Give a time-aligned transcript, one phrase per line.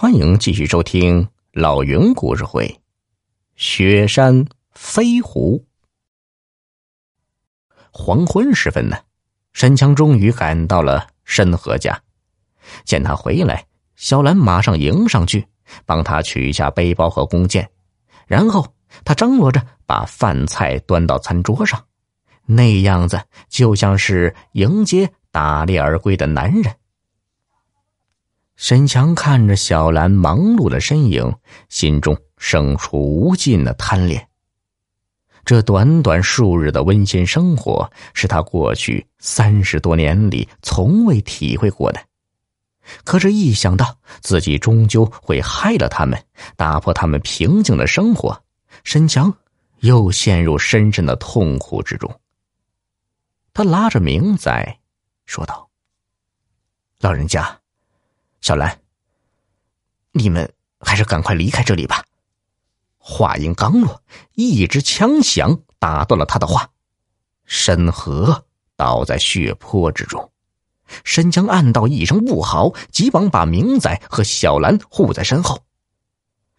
[0.00, 2.66] 欢迎继续收听老云故事会，
[3.54, 5.62] 《雪山飞狐》。
[7.90, 8.96] 黄昏时分呢，
[9.52, 12.00] 沈强终于赶到了申和家。
[12.86, 15.46] 见他回来，小兰马上迎上去，
[15.84, 17.70] 帮他取下背包和弓箭，
[18.26, 18.66] 然后
[19.04, 21.84] 他张罗着把饭菜端到餐桌上，
[22.46, 26.74] 那样子就像是迎接打猎而归的男人。
[28.60, 31.34] 沈强看着小兰忙碌的身影，
[31.70, 34.28] 心中生出无尽的贪恋。
[35.46, 42.04] 这短短数日的温馨生活，是他过去三十多年里从未体会过的。
[43.02, 46.22] 可是，一想到自己终究会害了他们，
[46.54, 48.42] 打破他们平静的生活，
[48.84, 49.34] 沈强
[49.78, 52.20] 又陷入深深的痛苦之中。
[53.54, 54.78] 他拉着明仔，
[55.24, 55.70] 说道
[57.00, 57.58] ：“老人家。”
[58.40, 58.80] 小兰，
[60.12, 62.04] 你们还是赶快离开这里吧。
[62.96, 64.02] 话音刚落，
[64.34, 66.70] 一支枪响打断了他的话。
[67.44, 68.44] 沈河
[68.76, 70.30] 倒在血泊之中，
[71.04, 75.62] 沈江暗道一声不好，急忙把明仔和小兰护在身后。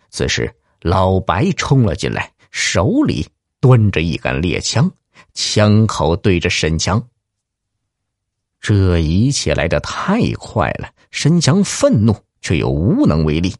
[0.10, 3.28] 此时，老白冲了进来，手里
[3.60, 4.92] 端着一杆猎枪，
[5.34, 7.02] 枪口对着沈强。
[8.62, 10.90] 这一切来得太快了。
[11.09, 13.54] 沈强愤怒，却又无能为力。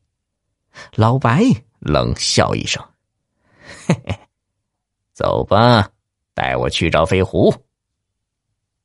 [0.96, 1.44] 老白
[1.80, 2.82] 冷笑一声
[3.88, 4.20] ：“嘿嘿，
[5.12, 5.90] 走吧，
[6.34, 7.54] 带我去找飞狐。”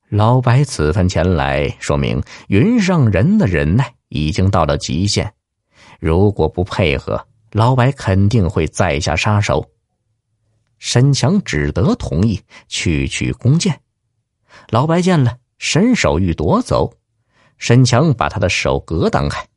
[0.09, 5.33] 老白此番前来，说明云上人的忍耐已经到了极限。
[6.01, 9.69] 如果不配合，老白肯定会再下杀手。
[10.79, 13.81] 沈强只得同意去取弓箭。
[14.71, 16.93] 老白见了，伸手欲夺走。
[17.59, 19.49] 沈强把他的手格挡开，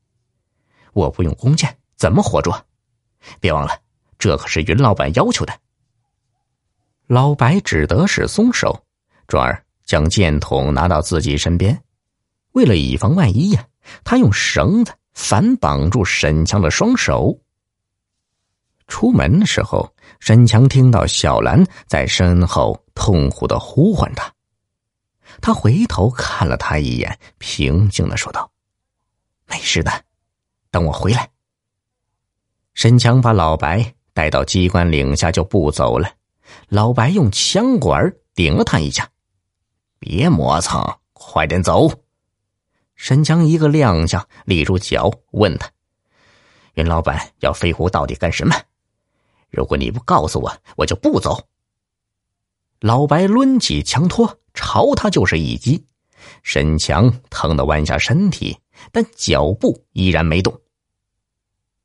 [0.94, 2.66] 我不用弓箭怎么活捉？
[3.42, 3.78] 别忘了，
[4.18, 5.54] 这可是云老板要求的。
[7.08, 8.86] 老白只得是松手，
[9.28, 11.84] 转而将箭筒拿到自己身边。
[12.54, 13.68] 为了以防万一呀，
[14.06, 17.38] 他用绳子反绑住沈强的双手。
[18.88, 24.34] 出门的时候，沈强听到小兰在身后痛苦的呼唤他。
[25.42, 28.52] 他回头看了他一眼，平静的说道
[29.48, 29.92] ：“没事的，
[30.72, 31.30] 等我回来。”
[32.74, 36.12] 沈强把老白带到机关岭下就不走了。
[36.70, 39.10] 老白用枪管顶了他一下
[40.00, 41.90] ：“别磨蹭，快点走！”
[42.96, 45.70] 沈强一个踉跄，立住脚，问他
[46.76, 48.56] ：“云老板要飞狐到底干什么？
[49.50, 51.48] 如果你不告诉我，我就不走。”
[52.82, 54.39] 老白抡起枪托。
[54.72, 55.84] 朝他就是一击，
[56.44, 58.56] 沈强疼得弯下身体，
[58.92, 60.62] 但脚步依然没动。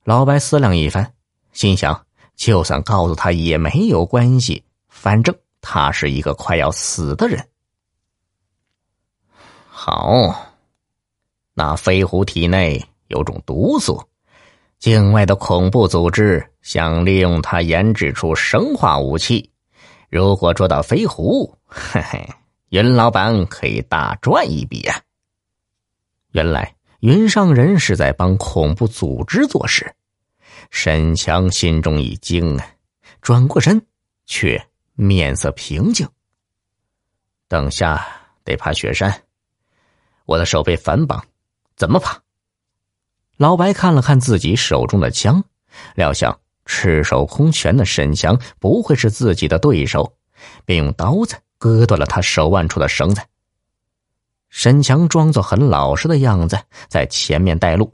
[0.05, 1.15] 老白思量一番，
[1.55, 2.05] 心想：
[2.37, 7.49] 就算告诉他也没有关系，反正他是一个快要死的人。
[9.67, 10.53] 好，
[11.55, 13.99] 那飞狐体内有种毒素，
[14.79, 19.51] 境外的恐怖组织想利用它研制出生化武器。
[20.11, 22.29] 如果捉到飞狐，嘿嘿。
[22.75, 25.01] 云老板可以大赚一笔啊！
[26.33, 29.95] 原来云上人是在帮恐怖组织做事，
[30.71, 32.67] 沈强心中一惊啊，
[33.23, 33.87] 转过身，
[34.27, 34.61] 却
[34.95, 36.09] 面色平静。
[37.47, 38.05] 等下
[38.43, 39.23] 得爬雪山，
[40.25, 41.25] 我的手被反绑，
[41.77, 42.21] 怎么爬？
[43.37, 45.45] 老白看了看自己手中的枪，
[45.95, 50.17] 料想赤手空拳的沈强不会是自己的对手，
[50.65, 51.37] 便用刀子。
[51.65, 53.23] 割断了他手腕处的绳子。
[54.51, 56.59] 沈强装作很老实的样子，
[56.89, 57.91] 在前面带路。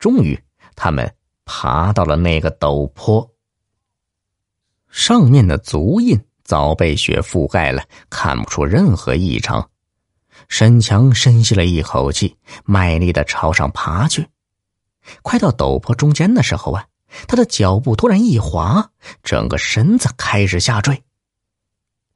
[0.00, 0.36] 终于，
[0.74, 1.14] 他们
[1.44, 3.30] 爬到了那个陡坡。
[4.88, 9.70] 上面的足印早被雪覆盖了，看不出任何异常。
[10.48, 14.26] 沈强深吸了一口气，卖力的朝上爬去。
[15.22, 16.84] 快到陡坡中间的时候啊，
[17.28, 18.90] 他的脚步突然一滑，
[19.22, 21.00] 整个身子开始下坠。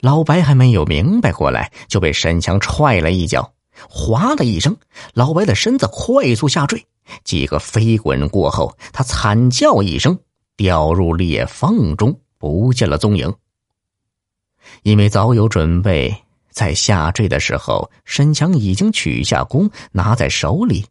[0.02, 3.52] 老白还没有明白过来，就被沈强踹了一脚，
[3.88, 4.76] 哗的一声，
[5.14, 6.84] 老白的身子快速下坠。
[7.22, 10.18] 几个飞滚过后，他惨叫一声，
[10.56, 13.32] 掉入裂缝中，不见了踪影。
[14.82, 20.84] 因为早有准备，在下坠的时候，沈强已经取下弓，拿在手里，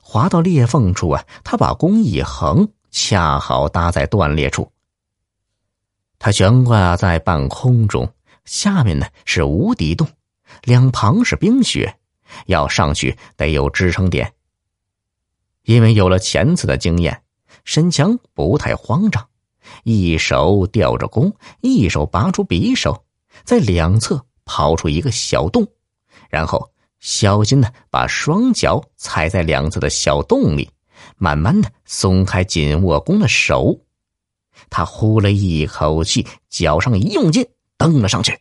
[0.00, 4.72] 滑到裂缝处啊，他把弓一横，恰好搭在断裂处。
[6.18, 8.10] 他悬挂在半空中。
[8.44, 10.08] 下面呢是无底洞，
[10.62, 11.96] 两旁是冰雪，
[12.46, 14.32] 要上去得有支撑点。
[15.64, 17.22] 因为有了前次的经验，
[17.64, 19.28] 沈强不太慌张，
[19.84, 23.04] 一手吊着弓，一手拔出匕首，
[23.44, 25.66] 在两侧刨出一个小洞，
[26.28, 30.70] 然后小心的把双脚踩在两侧的小洞里，
[31.16, 33.78] 慢慢的松开紧握弓的手。
[34.68, 37.46] 他呼了一口气，脚上一用劲，
[37.80, 38.38] 蹬了上去。